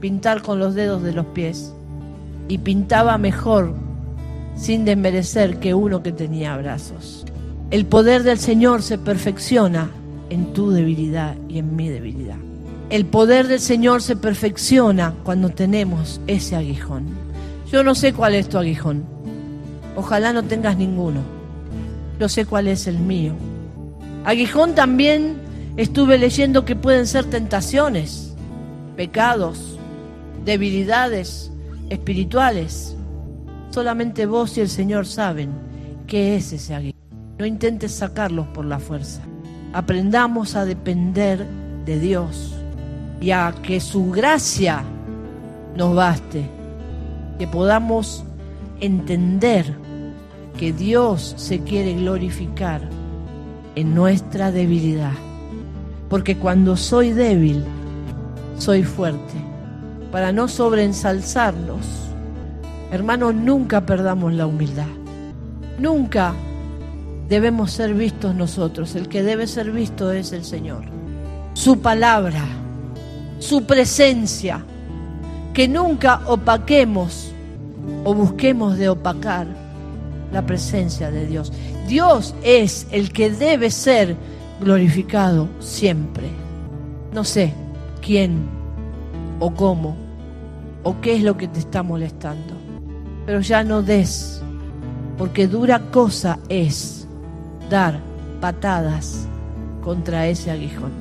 [0.00, 1.72] pintar con los dedos de los pies
[2.48, 3.74] y pintaba mejor
[4.56, 7.24] sin desmerecer que uno que tenía brazos.
[7.70, 9.90] El poder del Señor se perfecciona
[10.30, 12.36] en tu debilidad y en mi debilidad.
[12.90, 17.06] El poder del Señor se perfecciona cuando tenemos ese aguijón.
[17.70, 19.04] Yo no sé cuál es tu aguijón.
[19.94, 21.20] Ojalá no tengas ninguno.
[22.18, 23.34] Yo sé cuál es el mío.
[24.24, 25.36] Aguijón también
[25.76, 28.34] estuve leyendo que pueden ser tentaciones,
[28.96, 29.78] pecados,
[30.44, 31.50] debilidades,
[31.88, 32.96] espirituales.
[33.70, 35.50] Solamente vos y el Señor saben
[36.06, 36.98] qué es ese aguijón.
[37.38, 39.22] No intentes sacarlos por la fuerza.
[39.72, 41.46] Aprendamos a depender
[41.84, 42.54] de Dios
[43.20, 44.82] y a que su gracia
[45.76, 46.44] nos baste.
[47.38, 48.24] Que podamos
[48.80, 49.76] entender
[50.58, 52.97] que Dios se quiere glorificar
[53.78, 55.12] en nuestra debilidad.
[56.10, 57.62] Porque cuando soy débil,
[58.58, 59.34] soy fuerte.
[60.10, 61.86] Para no sobreensalzarnos,
[62.90, 64.88] hermanos, nunca perdamos la humildad.
[65.78, 66.34] Nunca
[67.28, 68.96] debemos ser vistos nosotros.
[68.96, 70.82] El que debe ser visto es el Señor.
[71.54, 72.42] Su palabra,
[73.38, 74.64] su presencia.
[75.54, 77.32] Que nunca opaquemos
[78.04, 79.46] o busquemos de opacar
[80.32, 81.52] la presencia de Dios.
[81.88, 84.14] Dios es el que debe ser
[84.60, 86.28] glorificado siempre.
[87.14, 87.54] No sé
[88.02, 88.46] quién
[89.40, 89.96] o cómo
[90.82, 92.54] o qué es lo que te está molestando,
[93.24, 94.42] pero ya no des,
[95.16, 97.08] porque dura cosa es
[97.70, 98.00] dar
[98.40, 99.26] patadas
[99.82, 100.92] contra ese aguijón.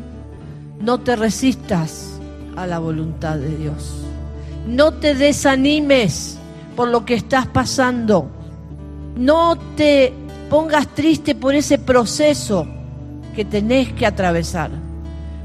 [0.80, 2.18] No te resistas
[2.56, 3.94] a la voluntad de Dios.
[4.66, 6.38] No te desanimes
[6.78, 8.30] por lo que estás pasando.
[9.18, 10.14] No te
[10.50, 12.68] pongas triste por ese proceso
[13.36, 14.72] que tenés que atravesar,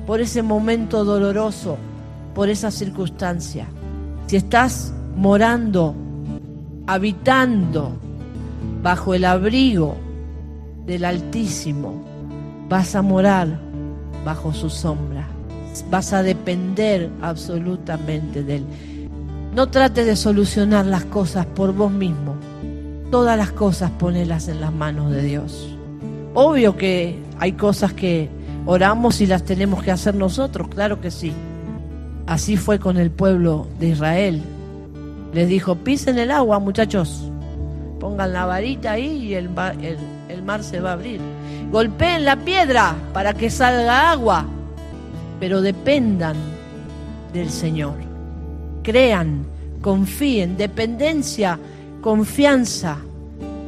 [0.06, 1.76] por ese momento doloroso,
[2.34, 3.66] por esa circunstancia.
[4.26, 5.94] Si estás morando,
[6.86, 7.92] habitando
[8.82, 9.96] bajo el abrigo
[10.86, 12.02] del Altísimo,
[12.68, 13.58] vas a morar
[14.24, 15.26] bajo su sombra.
[15.90, 18.64] Vas a depender absolutamente de Él.
[19.54, 22.36] No trates de solucionar las cosas por vos mismo
[23.12, 25.68] todas las cosas ponelas en las manos de Dios.
[26.32, 28.30] Obvio que hay cosas que
[28.64, 31.30] oramos y las tenemos que hacer nosotros, claro que sí.
[32.26, 34.40] Así fue con el pueblo de Israel.
[35.34, 37.30] Les dijo, pisen el agua muchachos,
[38.00, 39.50] pongan la varita ahí y el,
[40.30, 41.20] el mar se va a abrir.
[41.70, 44.46] Golpeen la piedra para que salga agua,
[45.38, 46.36] pero dependan
[47.34, 47.92] del Señor.
[48.82, 49.44] Crean,
[49.82, 51.58] confíen, dependencia
[52.02, 52.98] confianza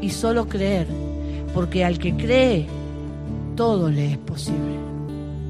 [0.02, 0.86] y solo creer,
[1.54, 2.66] porque al que cree,
[3.56, 4.74] todo le es posible.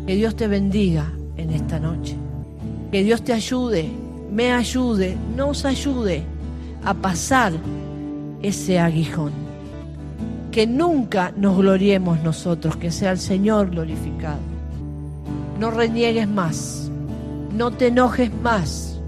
[0.07, 2.15] Que Dios te bendiga en esta noche.
[2.93, 3.89] Que Dios te ayude,
[4.31, 6.23] me ayude, nos ayude
[6.85, 7.55] a pasar
[8.43, 9.33] ese aguijón.
[10.53, 14.39] Que nunca nos gloriemos nosotros, que sea el Señor glorificado.
[15.59, 16.91] No reniegues más,
[17.57, 19.01] no te enojes más,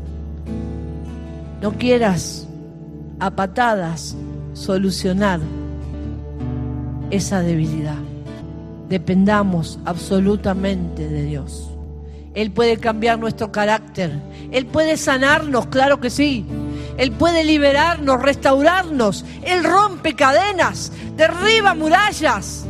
[1.60, 2.45] no quieras
[3.20, 4.16] a patadas
[4.54, 5.40] solucionar
[7.10, 7.98] esa debilidad.
[8.88, 11.70] Dependamos absolutamente de Dios.
[12.34, 14.12] Él puede cambiar nuestro carácter.
[14.52, 16.44] Él puede sanarnos, claro que sí.
[16.98, 19.24] Él puede liberarnos, restaurarnos.
[19.42, 22.64] Él rompe cadenas, derriba murallas,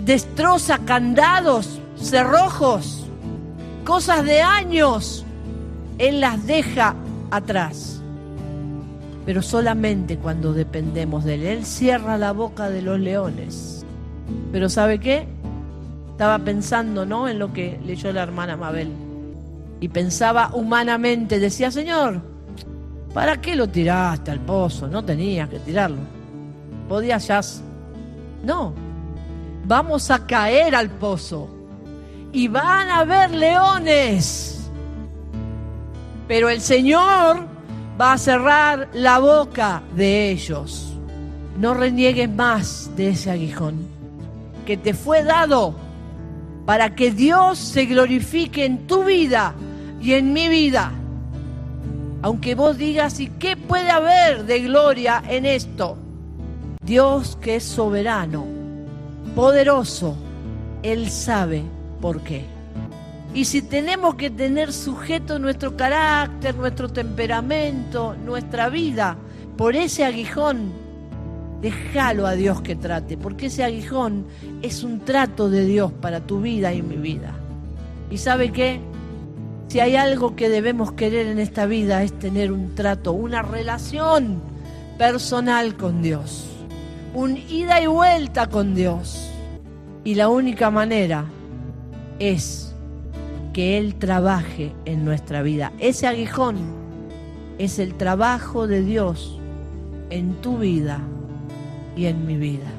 [0.00, 3.06] destroza candados, cerrojos,
[3.84, 5.24] cosas de años.
[5.98, 6.94] Él las deja
[7.30, 7.91] atrás
[9.24, 11.42] pero solamente cuando dependemos de Él.
[11.44, 13.84] Él cierra la boca de los leones.
[14.50, 15.26] Pero ¿sabe qué?
[16.10, 17.28] Estaba pensando, ¿no?
[17.28, 18.90] En lo que leyó la hermana Mabel.
[19.80, 22.20] Y pensaba humanamente, decía, Señor,
[23.14, 24.88] ¿para qué lo tiraste al pozo?
[24.88, 25.98] No tenías que tirarlo.
[26.88, 27.40] Podías ya...
[28.44, 28.74] No,
[29.66, 31.48] vamos a caer al pozo.
[32.32, 34.70] Y van a haber leones.
[36.28, 37.51] Pero el Señor
[38.00, 40.92] va a cerrar la boca de ellos.
[41.58, 43.86] No reniegues más de ese aguijón
[44.66, 45.74] que te fue dado
[46.64, 49.54] para que Dios se glorifique en tu vida
[50.00, 50.92] y en mi vida.
[52.22, 55.98] Aunque vos digas, ¿y qué puede haber de gloria en esto?
[56.84, 58.46] Dios que es soberano,
[59.34, 60.16] poderoso,
[60.82, 61.64] Él sabe
[62.00, 62.51] por qué.
[63.34, 69.16] Y si tenemos que tener sujeto nuestro carácter, nuestro temperamento, nuestra vida,
[69.56, 70.72] por ese aguijón,
[71.62, 74.26] déjalo a Dios que trate, porque ese aguijón
[74.60, 77.34] es un trato de Dios para tu vida y mi vida.
[78.10, 78.80] ¿Y sabe qué?
[79.68, 84.42] Si hay algo que debemos querer en esta vida es tener un trato, una relación
[84.98, 86.46] personal con Dios,
[87.14, 89.30] un ida y vuelta con Dios.
[90.04, 91.24] Y la única manera
[92.18, 92.71] es
[93.52, 95.72] que Él trabaje en nuestra vida.
[95.78, 96.56] Ese aguijón
[97.58, 99.38] es el trabajo de Dios
[100.10, 101.00] en tu vida
[101.96, 102.70] y en mi vida.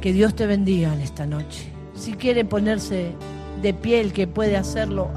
[0.00, 1.70] Que Dios te bendiga en esta noche.
[1.94, 3.12] Si quiere ponerse
[3.60, 5.10] de piel, que puede hacerlo.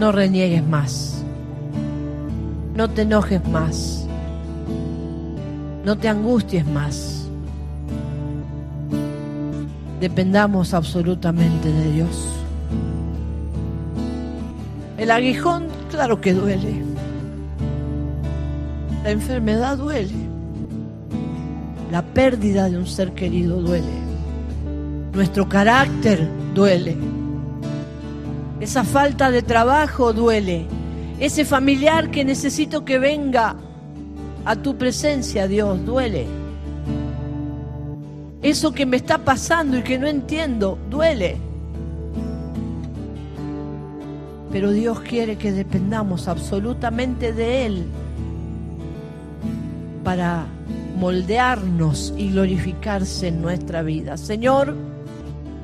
[0.00, 1.22] no reniegues más.
[2.74, 4.06] No te enojes más.
[5.84, 7.19] No te angusties más.
[10.00, 12.26] Dependamos absolutamente de Dios.
[14.96, 16.82] El aguijón, claro que duele.
[19.04, 20.14] La enfermedad duele.
[21.92, 23.92] La pérdida de un ser querido duele.
[25.12, 26.96] Nuestro carácter duele.
[28.58, 30.66] Esa falta de trabajo duele.
[31.18, 33.56] Ese familiar que necesito que venga
[34.46, 36.39] a tu presencia, Dios, duele.
[38.42, 41.36] Eso que me está pasando y que no entiendo, duele.
[44.50, 47.84] Pero Dios quiere que dependamos absolutamente de Él
[50.02, 50.46] para
[50.98, 54.16] moldearnos y glorificarse en nuestra vida.
[54.16, 54.74] Señor,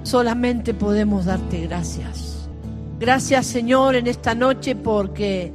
[0.03, 2.49] solamente podemos darte gracias.
[2.99, 5.53] Gracias Señor en esta noche porque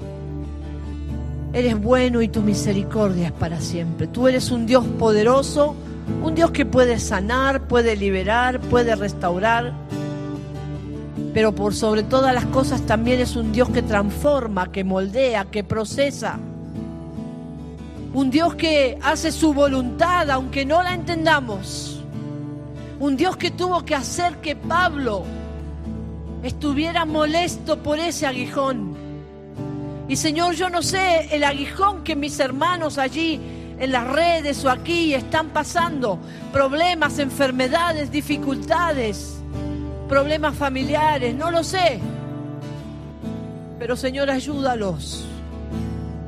[1.54, 4.08] eres bueno y tu misericordia es para siempre.
[4.08, 5.76] Tú eres un Dios poderoso,
[6.24, 9.74] un Dios que puede sanar, puede liberar, puede restaurar.
[11.34, 15.64] Pero por sobre todas las cosas también es un Dios que transforma, que moldea, que
[15.64, 16.40] procesa
[18.14, 22.02] un Dios que hace su voluntad aunque no la entendamos.
[23.00, 25.24] Un Dios que tuvo que hacer que Pablo
[26.44, 28.96] estuviera molesto por ese aguijón.
[30.08, 33.40] Y Señor, yo no sé el aguijón que mis hermanos allí
[33.82, 36.20] en las redes o aquí están pasando.
[36.54, 39.42] Problemas, enfermedades, dificultades,
[40.08, 42.00] problemas familiares, no lo sé.
[43.80, 45.26] Pero Señor, ayúdalos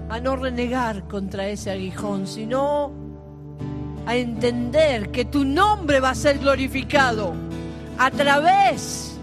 [0.09, 2.91] a no renegar contra ese aguijón, sino
[4.07, 7.35] a entender que tu nombre va a ser glorificado
[7.99, 9.15] a través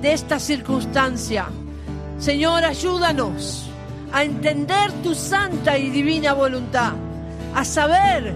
[0.00, 1.46] de esta circunstancia.
[2.20, 3.68] Señor, ayúdanos
[4.12, 6.92] a entender tu santa y divina voluntad,
[7.56, 8.34] a saber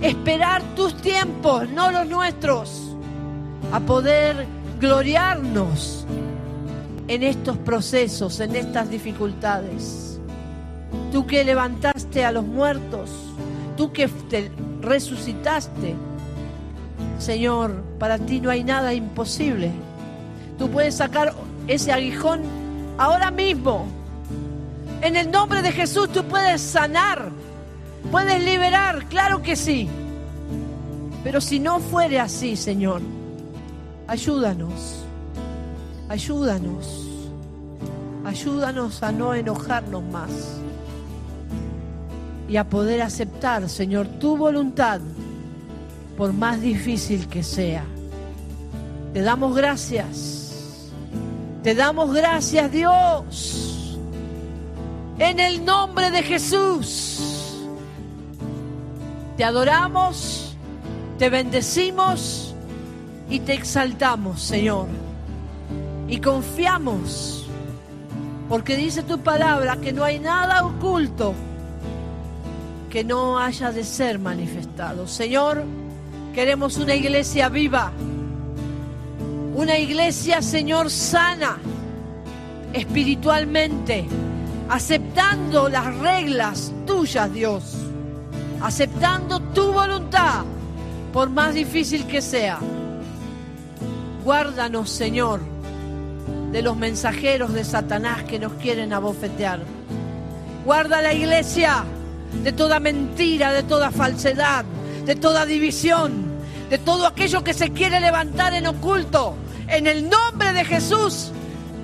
[0.00, 2.96] esperar tus tiempos, no los nuestros,
[3.70, 4.48] a poder
[4.80, 6.04] gloriarnos
[7.06, 10.18] en estos procesos, en estas dificultades.
[11.12, 13.08] Tú que levantaste a los muertos,
[13.76, 15.94] tú que te resucitaste.
[17.20, 19.70] Señor, para ti no hay nada imposible.
[20.58, 21.34] Tú puedes sacar
[21.68, 22.42] ese aguijón
[22.98, 23.86] ahora mismo.
[25.02, 27.30] En el nombre de Jesús tú puedes sanar,
[28.10, 29.88] puedes liberar, claro que sí.
[31.22, 33.00] Pero si no fuere así, Señor,
[34.06, 35.04] ayúdanos,
[36.08, 37.06] ayúdanos,
[38.24, 40.30] ayúdanos a no enojarnos más
[42.48, 45.00] y a poder aceptar, Señor, tu voluntad,
[46.16, 47.84] por más difícil que sea.
[49.12, 50.44] Te damos gracias.
[51.62, 53.98] Te damos gracias, Dios.
[55.18, 57.33] En el nombre de Jesús.
[59.36, 60.56] Te adoramos,
[61.18, 62.54] te bendecimos
[63.28, 64.86] y te exaltamos, Señor.
[66.08, 67.46] Y confiamos,
[68.48, 71.34] porque dice tu palabra que no hay nada oculto
[72.94, 75.08] que no haya de ser manifestado.
[75.08, 75.64] Señor,
[76.32, 77.90] queremos una iglesia viva,
[79.56, 81.58] una iglesia, Señor, sana
[82.72, 84.04] espiritualmente,
[84.68, 87.83] aceptando las reglas tuyas, Dios,
[88.64, 90.42] aceptando tu voluntad,
[91.12, 92.58] por más difícil que sea.
[94.24, 95.40] Guárdanos, Señor,
[96.50, 99.60] de los mensajeros de Satanás que nos quieren abofetear.
[100.64, 101.84] Guarda la iglesia
[102.42, 104.64] de toda mentira, de toda falsedad,
[105.04, 106.24] de toda división,
[106.70, 109.34] de todo aquello que se quiere levantar en oculto.
[109.68, 111.32] En el nombre de Jesús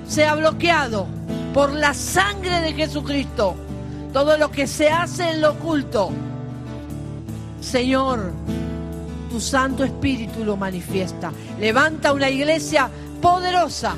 [0.07, 1.05] sea bloqueado
[1.53, 3.55] por la sangre de Jesucristo.
[4.13, 6.11] Todo lo que se hace en lo oculto.
[7.61, 8.33] Señor,
[9.29, 11.31] tu Santo Espíritu lo manifiesta.
[11.59, 12.89] Levanta una iglesia
[13.21, 13.95] poderosa.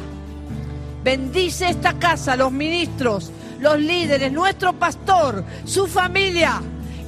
[1.04, 6.62] Bendice esta casa, los ministros, los líderes, nuestro pastor, su familia.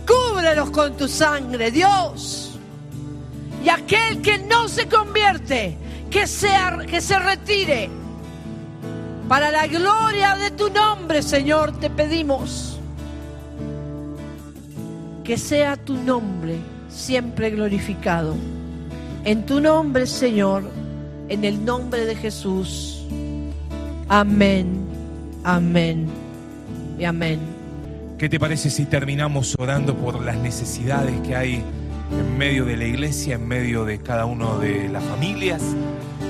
[0.07, 2.57] Cúbrelos con tu sangre, Dios.
[3.63, 5.77] Y aquel que no se convierte,
[6.09, 7.89] que, sea, que se retire.
[9.27, 12.74] Para la gloria de tu nombre, Señor, te pedimos.
[15.26, 16.55] Que sea tu nombre
[16.88, 18.36] siempre glorificado.
[19.23, 20.63] En tu nombre, Señor,
[21.30, 23.05] en el nombre de Jesús.
[24.07, 24.86] Amén.
[25.43, 26.07] Amén
[26.99, 27.39] y amén.
[28.17, 31.63] ¿Qué te parece si terminamos orando por las necesidades que hay
[32.11, 35.61] en medio de la iglesia, en medio de cada uno de las familias?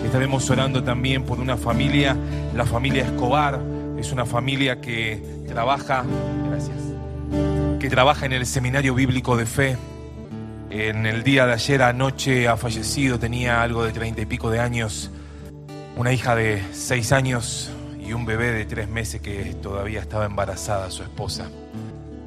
[0.05, 2.15] Estaremos orando también por una familia,
[2.55, 3.61] la familia Escobar,
[3.99, 6.03] Es una familia que trabaja,
[7.85, 9.77] que trabaja en el Seminario Bíblico de Fe.
[10.71, 14.59] En el día de ayer anoche ha fallecido, tenía algo de treinta y pico de
[14.59, 15.11] años,
[15.95, 17.69] una hija de seis años
[18.03, 21.51] y un bebé de tres meses que todavía estaba embarazada, su esposa,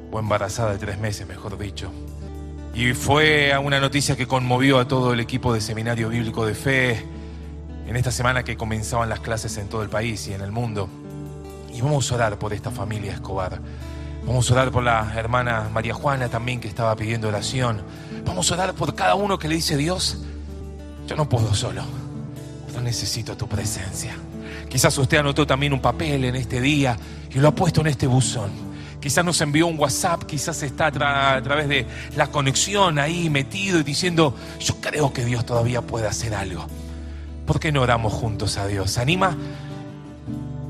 [0.09, 1.91] o embarazada de tres meses, mejor dicho.
[2.73, 7.05] Y fue una noticia que conmovió a todo el equipo de Seminario Bíblico de Fe
[7.85, 10.87] en esta semana que comenzaban las clases en todo el país y en el mundo.
[11.73, 13.59] Y vamos a orar por esta familia Escobar.
[14.29, 17.81] Vamos a orar por la hermana María Juana también que estaba pidiendo oración.
[18.27, 20.19] Vamos a orar por cada uno que le dice Dios,
[21.07, 21.81] yo no puedo solo,
[22.71, 24.15] yo necesito tu presencia.
[24.69, 26.95] Quizás usted anotó también un papel en este día
[27.31, 28.69] y lo ha puesto en este buzón
[29.01, 33.83] quizás nos envió un WhatsApp, quizás está a, través de la conexión ahí metido y
[33.83, 36.67] diciendo, yo creo que Dios todavía puede hacer algo.
[37.47, 38.97] ¿Por qué no oramos juntos a Dios?
[38.97, 39.37] ¿Anima?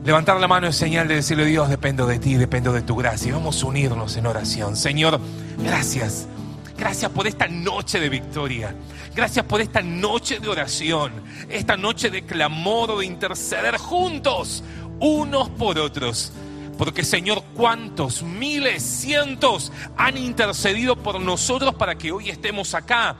[0.09, 3.31] Levantar la mano es señal de decirle, Dios, dependo de ti, dependo de tu gracia.
[3.31, 4.75] Vamos a unirnos en oración.
[4.75, 5.21] Señor,
[5.59, 6.27] gracias.
[6.75, 8.73] Gracias por esta noche de victoria.
[9.13, 11.11] Gracias por esta noche de oración.
[11.47, 14.63] Esta noche de clamor, de interceder juntos,
[14.99, 16.31] unos por otros.
[16.75, 23.15] Porque Señor, cuántos, miles, cientos han intercedido por nosotros para que hoy estemos acá.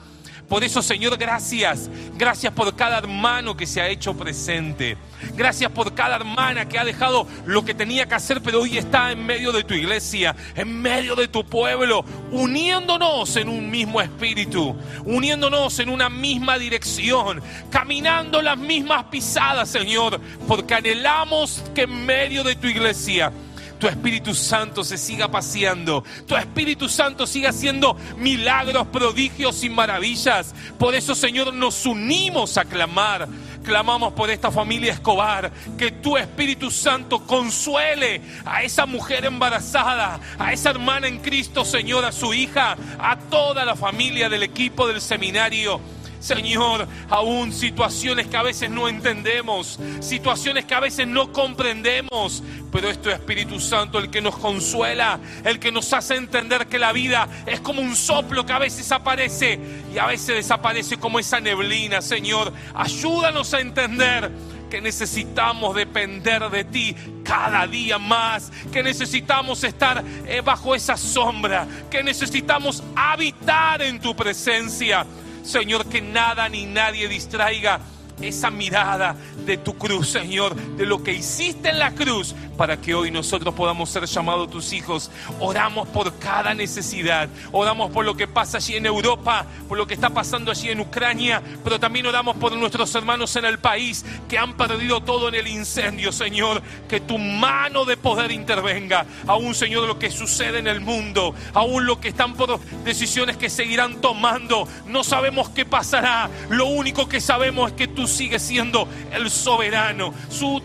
[0.50, 1.90] Por eso, Señor, gracias.
[2.18, 4.98] Gracias por cada hermano que se ha hecho presente.
[5.36, 9.12] Gracias por cada hermana que ha dejado lo que tenía que hacer, pero hoy está
[9.12, 14.76] en medio de tu iglesia, en medio de tu pueblo, uniéndonos en un mismo espíritu,
[15.06, 22.44] uniéndonos en una misma dirección, caminando las mismas pisadas, Señor, porque anhelamos que en medio
[22.44, 23.32] de tu iglesia
[23.80, 30.54] tu Espíritu Santo se siga paseando, tu Espíritu Santo siga haciendo milagros, prodigios y maravillas.
[30.78, 33.28] Por eso, Señor, nos unimos a clamar.
[33.64, 40.54] Clamamos por esta familia Escobar, que tu Espíritu Santo consuele a esa mujer embarazada, a
[40.54, 45.02] esa hermana en Cristo, Señor, a su hija, a toda la familia del equipo del
[45.02, 45.82] seminario
[46.20, 52.90] Señor, aún situaciones que a veces no entendemos, situaciones que a veces no comprendemos, pero
[52.90, 56.92] es tu Espíritu Santo el que nos consuela, el que nos hace entender que la
[56.92, 59.60] vida es como un soplo que a veces aparece
[59.94, 62.52] y a veces desaparece como esa neblina, Señor.
[62.76, 64.32] Ayúdanos a entender
[64.70, 71.68] que necesitamos depender de ti cada día más, que necesitamos estar eh, bajo esa sombra,
[71.90, 75.06] que necesitamos habitar en tu presencia.
[75.50, 77.80] Señor, que nada ni nadie distraiga
[78.22, 79.16] esa mirada
[79.48, 83.56] de tu cruz, Señor, de lo que hiciste en la cruz, para que hoy nosotros
[83.56, 85.10] podamos ser llamados tus hijos.
[85.40, 89.94] Oramos por cada necesidad, oramos por lo que pasa allí en Europa, por lo que
[89.94, 94.38] está pasando allí en Ucrania, pero también oramos por nuestros hermanos en el país que
[94.38, 99.88] han perdido todo en el incendio, Señor, que tu mano de poder intervenga, aún, Señor,
[99.88, 104.68] lo que sucede en el mundo, aún lo que están por decisiones que seguirán tomando,
[104.86, 110.14] no sabemos qué pasará, lo único que sabemos es que tú sigues siendo el soberano,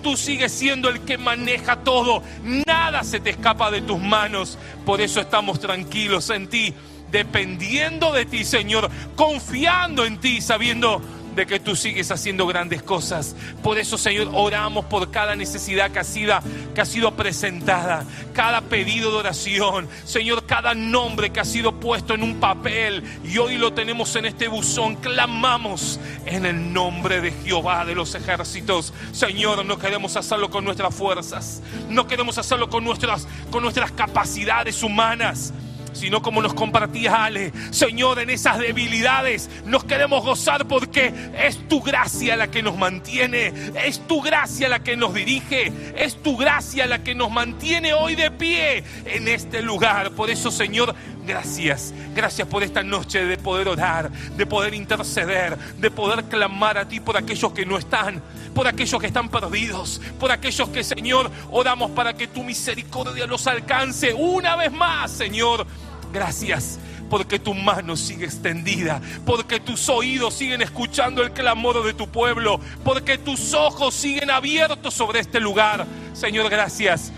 [0.02, 2.22] tú sigues siendo el que maneja todo,
[2.66, 4.58] nada se te escapa de tus manos.
[4.84, 6.74] Por eso estamos tranquilos en ti,
[7.10, 11.00] dependiendo de ti, Señor, confiando en ti, sabiendo
[11.34, 13.36] de que tú sigues haciendo grandes cosas.
[13.62, 16.38] Por eso, Señor, oramos por cada necesidad que ha sido,
[16.74, 22.14] que ha sido presentada, cada pedido de oración, Señor, cada nombre que ha sido puesto
[22.14, 24.96] en un papel y hoy lo tenemos en este buzón.
[24.96, 28.92] Clamamos en el nombre de Jehová de los ejércitos.
[29.12, 34.82] Señor, no queremos hacerlo con nuestras fuerzas, no queremos hacerlo con nuestras, con nuestras capacidades
[34.82, 35.52] humanas
[35.94, 37.52] sino como nos compartía Ale.
[37.70, 43.52] Señor, en esas debilidades nos queremos gozar porque es tu gracia la que nos mantiene,
[43.84, 48.14] es tu gracia la que nos dirige, es tu gracia la que nos mantiene hoy
[48.14, 50.10] de pie en este lugar.
[50.12, 50.94] Por eso, Señor,
[51.26, 56.86] Gracias, gracias por esta noche de poder orar, de poder interceder, de poder clamar a
[56.86, 58.22] ti por aquellos que no están,
[58.54, 63.46] por aquellos que están perdidos, por aquellos que, Señor, oramos para que tu misericordia los
[63.46, 65.66] alcance una vez más, Señor.
[66.14, 66.78] Gracias
[67.10, 72.60] porque tu mano sigue extendida, porque tus oídos siguen escuchando el clamor de tu pueblo,
[72.84, 75.86] porque tus ojos siguen abiertos sobre este lugar.
[76.12, 77.10] Señor, gracias.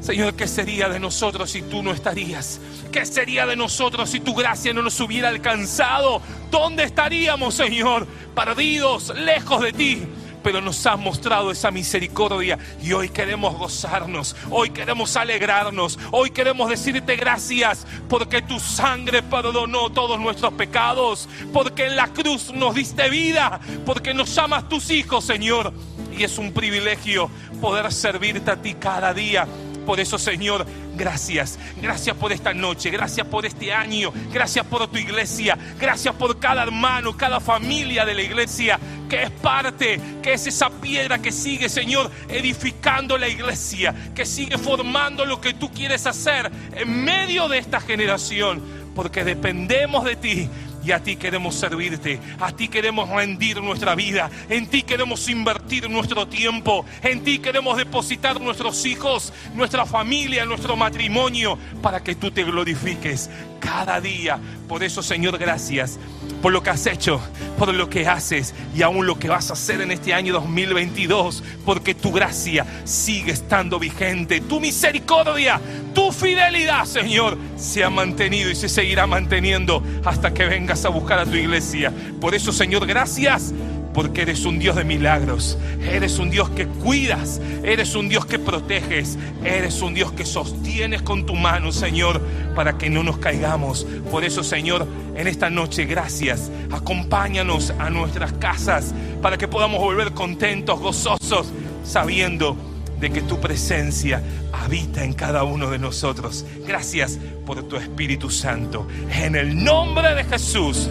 [0.00, 2.60] Señor, ¿qué sería de nosotros si tú no estarías?
[2.90, 6.20] ¿Qué sería de nosotros si tu gracia no nos hubiera alcanzado?
[6.50, 8.06] ¿Dónde estaríamos, Señor?
[8.34, 10.02] Perdidos, lejos de ti
[10.42, 16.68] pero nos has mostrado esa misericordia y hoy queremos gozarnos, hoy queremos alegrarnos, hoy queremos
[16.68, 23.08] decirte gracias porque tu sangre perdonó todos nuestros pecados, porque en la cruz nos diste
[23.10, 25.72] vida, porque nos llamas tus hijos, Señor.
[26.16, 27.30] y es un privilegio
[27.60, 29.46] poder servirte a ti cada día.
[29.86, 30.66] Por eso, Señor,
[30.96, 31.58] gracias.
[31.80, 36.62] Gracias por esta noche, gracias por este año, gracias por tu iglesia, gracias por cada
[36.62, 38.78] hermano, cada familia de la iglesia
[39.08, 44.56] que es parte, que es esa piedra que sigue, Señor, edificando la iglesia, que sigue
[44.56, 48.62] formando lo que tú quieres hacer en medio de esta generación,
[48.94, 50.48] porque dependemos de ti
[50.84, 55.88] y a ti queremos servirte, a ti queremos rendir nuestra vida, en ti queremos invertir
[55.90, 62.30] nuestro tiempo, en ti queremos depositar nuestros hijos, nuestra familia, nuestro matrimonio, para que tú
[62.30, 64.38] te glorifiques cada día.
[64.70, 65.98] Por eso, Señor, gracias
[66.40, 67.20] por lo que has hecho,
[67.58, 71.42] por lo que haces y aún lo que vas a hacer en este año 2022,
[71.64, 75.60] porque tu gracia sigue estando vigente, tu misericordia,
[75.92, 81.18] tu fidelidad, Señor, se ha mantenido y se seguirá manteniendo hasta que vengas a buscar
[81.18, 81.92] a tu iglesia.
[82.20, 83.52] Por eso, Señor, gracias
[83.92, 88.38] porque eres un Dios de milagros, eres un Dios que cuidas, eres un Dios que
[88.38, 92.20] proteges, eres un Dios que sostienes con tu mano, Señor,
[92.54, 93.86] para que no nos caigamos.
[94.10, 94.86] Por eso, Señor,
[95.16, 96.50] en esta noche, gracias.
[96.70, 101.52] Acompáñanos a nuestras casas para que podamos volver contentos, gozosos,
[101.84, 102.56] sabiendo
[103.00, 104.22] de que tu presencia
[104.52, 106.44] habita en cada uno de nosotros.
[106.66, 108.86] Gracias por tu Espíritu Santo.
[109.10, 110.88] En el nombre de Jesús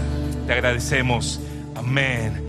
[0.47, 1.39] te agradecemos.
[1.75, 2.48] Amén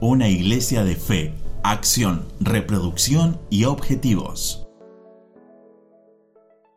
[0.00, 1.32] una iglesia de fe,
[1.62, 4.63] acción, reproducción y objetivos.